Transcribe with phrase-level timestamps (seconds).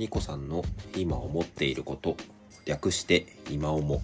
[0.00, 0.64] ニコさんの
[0.96, 2.16] 今思っていること
[2.64, 4.02] 略して今思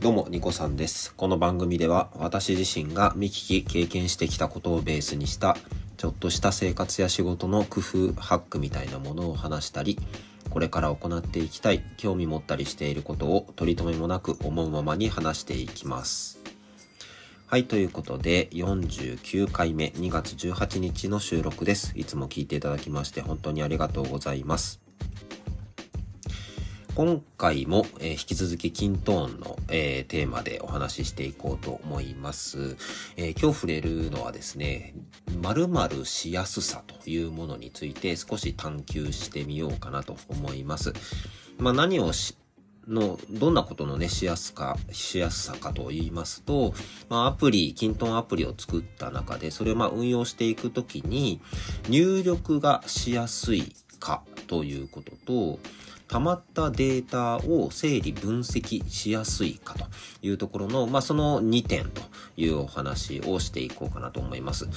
[0.00, 1.14] どうもニコさんです。
[1.14, 5.56] この番組では私自身が見聞き経験してきたことをベースにした
[5.96, 9.98] ちょっとした生活や仕事の工夫ハックみたいなものを話したり
[10.50, 16.43] これから行っていきたい興味持ったりしていることを取り留めもなく思うままに話していきます。
[17.54, 21.92] はい、ということで、49回目、2月18日の収録です。
[21.94, 24.80] いつも聞いていただきまして本当にありがとうございます。
[26.96, 32.76] 今回も、えー、引き続きキントーンの、えー、テーマでお話ししていこうと思います。
[33.16, 34.92] えー、今日触れるのはですね、
[35.40, 40.92] 〇〇しやすさというものについて少し探求してみようかなと思います。
[41.58, 42.36] まあ、何をし
[42.88, 46.74] の、どんなことのね、しやすか、しやすさかと言いますと、
[47.08, 51.40] まあ、アプリ、キントンアプリを作った中で、それをまあ運用していくときに、
[51.88, 55.58] 入力がしやすいかということと、
[56.08, 59.86] 溜まったデータを整理分析しやすいかと
[60.22, 62.02] いうところの、まあ、その2点と
[62.36, 64.68] いうお話をしていこうかなと思います。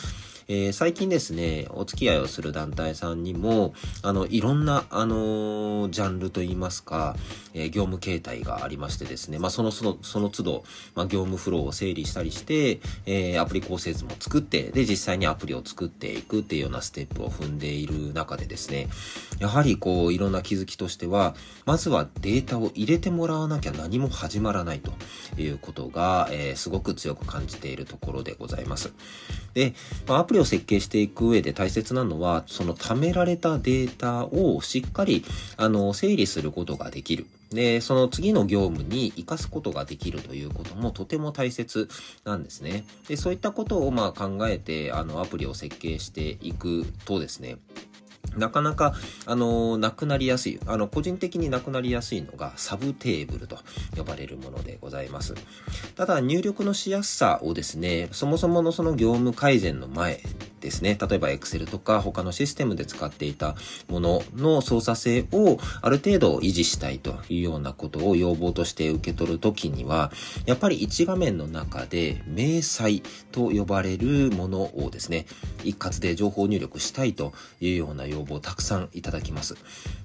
[0.50, 7.18] えー、最近ですね、お付き合いをする団体さんにも、あの、いろんな、あのー、ジャンルといいますか、
[7.54, 10.64] えー、業務形態がありましてですね、まあ、その、その、その都度、
[10.96, 18.88] まあ、業務フローを整理したりして、え、アプリ構成図も作って、で、実際にアプリを作っていくっていうようなステップを踏んでいる中でですね、
[19.40, 24.94] やはりこう、いろんな気づきとしては、まずはデータを入れてもらわなきゃ何も始まらないと
[25.38, 28.94] いうことが、え、すごく強く感じているところでございます。
[29.54, 29.74] で、
[30.08, 35.24] まあ、アプリを設計していく上で大切なのは、その貯められたデータをしっかり、
[35.58, 37.26] あの、整理することができる。
[37.50, 41.88] で、その次の業務に活かすことができるということもとても大切
[42.26, 42.86] なんですね。
[43.08, 47.58] で、そういったことをまあ考えて、あの、アプリを設計していくとですね、
[48.36, 48.94] なかなか、
[49.26, 53.58] あの、なくなりやすい、あの、個人的になくなりやすいのがサブテーブルと
[53.96, 55.36] 呼ばれるものでございます。
[55.96, 60.22] ただ、入力のしやすさをですね、そもそものその業務改善の前
[60.60, 63.56] ですね、例えば Excel とか他のシステムで使っていた
[63.88, 70.12] ものの操作性をある程度維持したいというようなことを要望として受け取るときには、
[70.46, 73.02] やっぱり一画面の中で明細
[73.32, 75.26] と呼ばれるものをですね、
[75.64, 79.56] 一括で情報入力したいというような要望をたくさんいただきます。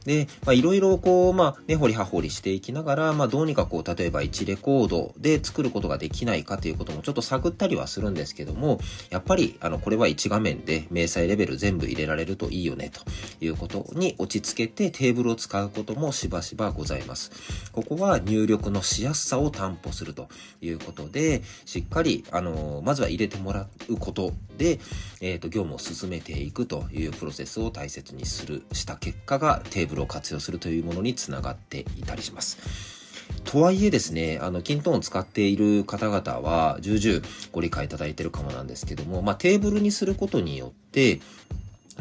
[0.04, 8.80] で、まあいろいろこう、まあ根掘り葉掘りしていきながら、まあどうにかこう、例えば1レコードで作ることができないかということもちょっと探ったりはするんですけども、
[9.10, 13.00] やっぱりあの、これは1画面面で明細レベル全部入れられるといいよねと
[13.44, 17.30] いうことに落ち着けてテーブルを使うこともしばしばございます。
[17.72, 20.28] ここは入力のしやすさを担保すると
[20.60, 24.80] いうことで、しっかり、あの、まずは入れてもらうことで、
[25.20, 33.01] えっ、ー、と、業務を進めていくというプロセスを大切にする、した結果がテーブルを活用するというものにつながっていたりします。
[33.44, 41.20] とはいえですね、あの、キントーンを使っている方々は、重々ご理解いただいているかもなんですけども、まあ、テーブルにすることによって、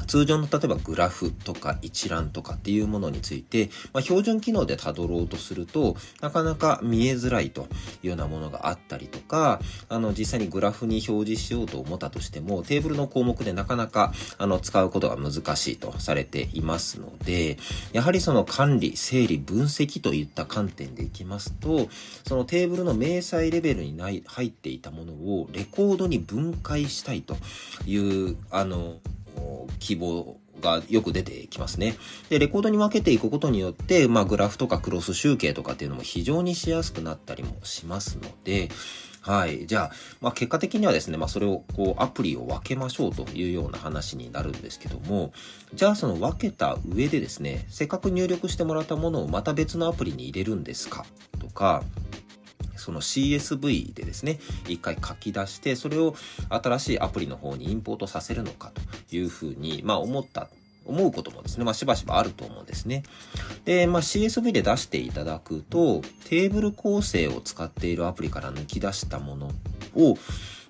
[0.07, 7.63] 通常の例えばグラフとか一覧とかっていうものについて、まあ、標準機能で辿ろうとすると、なかなか見えづらいと
[8.03, 17.57] いうようなものがあったりとか、あの、実際にグラフに表示しようと思ったとしても、テーブルの項目でなかなか、あの、使うことが難しいとされていますので、
[17.94, 21.89] やはりその管理、整理、分析といった観点でいきますと、
[22.28, 27.35] そのテーブルの明細レベルにない入っていたものをレコードに分解したいと
[27.85, 29.00] いう、あの、
[29.80, 31.96] 希望がよく出てきますね。
[32.30, 38.69] で、レコードに分けていくことによって、まあ、グラフとかクロス集計とかっていうのも非常にしやすくなったりもしますので、
[39.22, 39.68] はい。
[39.68, 45.31] じゃあ、まあ、結果的にはですね、まあ、それを、こう、アプリを分けましょうというような話になるんですけども、
[45.75, 51.06] じゃあ、その分けた上でですね、せっかく入力してもらったものをまた別のアプリに入れるんですか
[51.40, 51.84] とか、
[52.81, 56.16] その CSV でですね、一回書き出して、それを
[56.50, 58.72] 新しいアプリの方にインポートさせるのか
[59.10, 60.50] というふうに、まあ思った
[60.86, 63.04] 思うこともですね、まあ、しばしばあると思うんですね。
[63.66, 69.51] で、まあ、CSV で出していただくと、テーブル構成を使っているアプリから抜き出したもの
[69.95, 70.18] を、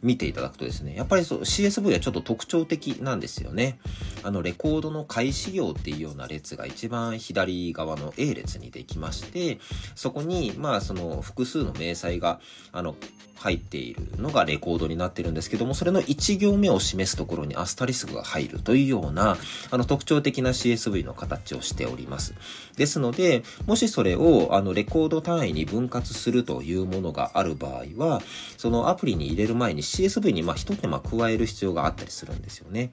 [0.04, 3.80] 見ていただくとですね、やっぱりそう CSV はちょっと特徴的なんですよね。
[4.24, 9.60] あの、レコードの開始行っていうような列が一番左側の A 列にできまして、
[9.96, 12.40] そこに、まあ、その複数の明細が、
[12.72, 12.96] あの、
[13.42, 19.36] 入っているのがレコードになってるんですけども、それの1行目を示すところにアスタリスクが入るというような、
[19.72, 22.36] あの特徴的な CSV の形をしております。
[22.78, 28.22] ですので、もしそれをあのレコード単位に分割するというものがある場合は、
[28.58, 32.92] そのアプリに入れる前に CSV にまあ一手間加える必要があったりするんですよね。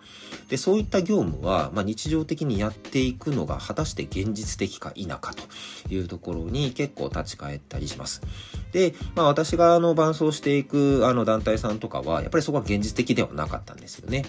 [0.49, 8.23] で、そういった業務は、まあ、日常的にやっていくのが果たして現実的か否かというところに結構立ち返ったりします。
[8.73, 14.25] で、まあ私があの伴走ししていくあの団体さんとかは、やっぱりそこは現実的ではなかったんですよね。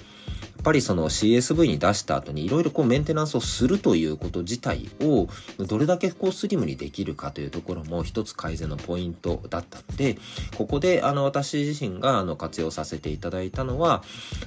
[0.59, 10.17] やっぱりその CSV に出した後にいろいろこうメンテナンスをするということ自体をどれだけこうスリムにできるかというところも一つ改善のポイントだったので、
[10.57, 14.03] ここであの私自身があの活用させていただいたのは、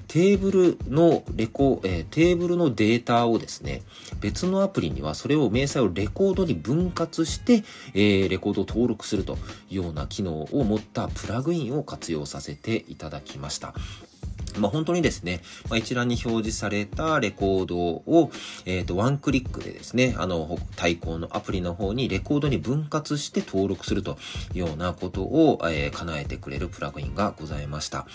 [0.06, 3.80] テーブルのレコ、えー、テーブルのデータをですね、
[4.20, 7.64] 別のアプリにはそれを明細をレコードに分割して、
[7.94, 9.38] えー、レコードを登録すると
[9.70, 13.72] いうような機能を持ったプラグインを活用させていただきました。
[14.58, 18.30] まあ、本当にですね、まあ、一覧に表示されたレコードを、
[18.64, 24.18] えっ、ー、と、ワンクリックでですね、あの、対抗のアプリの方にレコードに分割して登録すると
[24.54, 28.06] いうようなことを、えー、叶えてくれるプラグインがございました。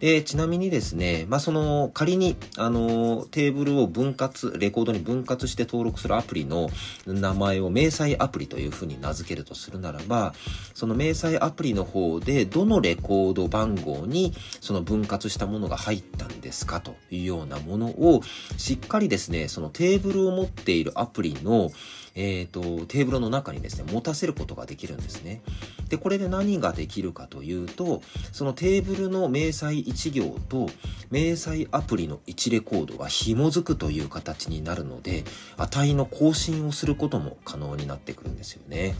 [0.00, 6.70] で、ちなみにですね、まあ、その、仮に、あの、テーブルを分割、レコードに分割して登録するアプリの
[7.06, 10.34] 名前を明細アプリというふうに名付けるとするならば、
[10.74, 16.80] その明細アプリの方で、どのレコード番号にその分割したものが入ったんですか？
[16.80, 18.22] というようなものを、
[18.56, 21.70] しっかりですね、そのテーブルを持っているアプリの、
[22.14, 25.42] えっ、ー、と、テーブルの中にですね、持たせることができるんですね。
[25.88, 28.02] で、これで何ができるかというと、
[28.32, 30.70] そのテーブルの明細1行と、
[31.10, 35.24] 明細アプリの1レコードが紐づくという形になるので、
[35.56, 38.94] 値の更新をすることも可能になってくるんですよね。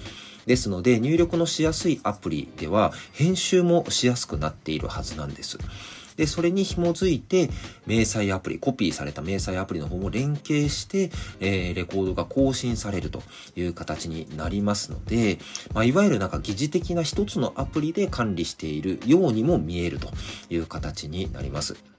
[0.47, 5.59] ですので、入力のしやすいアプリでは、編集もしやすくなっているはずなんです。
[6.17, 7.51] で、それに紐づいて、
[7.87, 13.23] 明細アプリ、コピーされた明細アプリの方も連携して、えー、レコードが更新されると
[13.57, 15.39] いう形になりますので、
[15.73, 20.11] まあ、いわゆるなんか疑似的な一つのアプリで管理しているようにも見えると
[20.51, 21.94] いう形になります。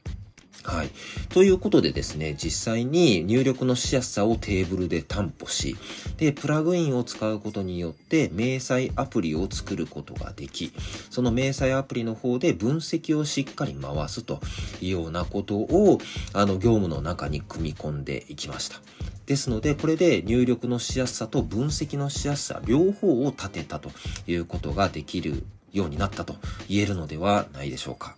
[0.66, 0.90] はい。
[1.30, 5.78] ということでですね、実際に入力のしやすさをテーブルで担保し、
[6.18, 10.74] で、プラグインを使うことによって、明細アプリを作ることができ、
[11.12, 14.40] その明細アプリの方で分析をしっかり回すと
[14.82, 16.00] いうようなことを、
[16.34, 18.82] あの、業務の中に組み込んでいきました。
[19.28, 23.92] ですので、これで入力のしやすさと分析のしやすさ、両方を立てたと
[24.26, 25.44] いうことができる
[25.78, 26.36] ようになったと
[26.68, 28.16] 言えるのではないでしょうか。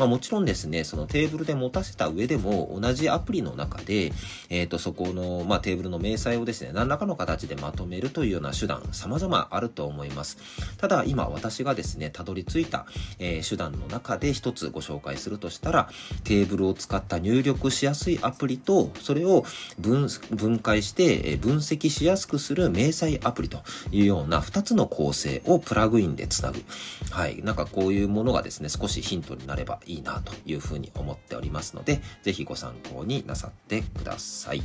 [0.00, 4.12] まあもちろんですね、そのテーブルで持たせた上でも同じアプリの中で、
[4.48, 10.38] えっ、ー、と、そこの、まあテーブルの明細をですね、何らかの形でまとめるというような手段、様々あると思います。
[10.78, 12.86] ただ今私がですね、たどり着いた、
[13.18, 15.90] えー、手段の中で一つご紹介するとしたら、
[16.24, 19.44] テーブルを使った入力しやすいアプリと、それを
[19.78, 23.58] 分、分解して、え分析しやすくする明細アプリと
[23.92, 26.64] いうような二つの構成をプラグインでつなぐ。
[27.10, 27.42] はい。
[27.42, 34.62] なんかこういうものがですね、少しヒントになればいいなというふうに思っておりますので、ぜひご参考になさってください。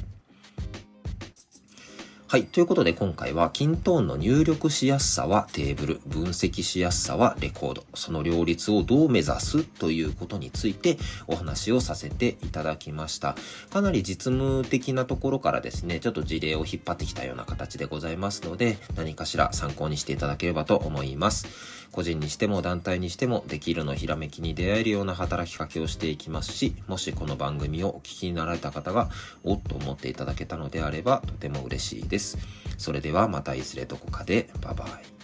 [2.28, 2.46] はい。
[2.46, 13.36] ということで今回は、キントーンの入力しやすさはテーブル、分析しやすさはレコード、その両立をどう目指すということについてお話をさせていただきました。
[13.72, 21.46] かなり実務的なところからですね、ちょっと事例を引っ張ってきたような形でございますので、何かしら参考にしていただければと思います。
[21.92, 29.10] 個人にしても団体にしてもできるのひらめきに出会えるような働きかけをしていきますし、もしこの番組をお聞きになられた方が、
[29.44, 32.38] おっと思っていただけたのであればとても嬉しいです。
[32.78, 35.15] それではまたいずれどこかで、バイバイ。